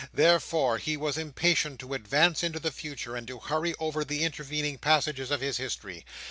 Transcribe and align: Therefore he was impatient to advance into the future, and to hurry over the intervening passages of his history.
Therefore 0.15 0.79
he 0.79 0.97
was 0.97 1.15
impatient 1.15 1.79
to 1.81 1.93
advance 1.93 2.41
into 2.41 2.59
the 2.59 2.71
future, 2.71 3.15
and 3.15 3.27
to 3.27 3.37
hurry 3.37 3.75
over 3.77 4.03
the 4.03 4.23
intervening 4.23 4.79
passages 4.79 5.29
of 5.29 5.41
his 5.41 5.57
history. 5.57 6.03